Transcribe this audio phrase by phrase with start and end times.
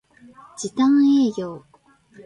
[0.57, 1.63] 時短営業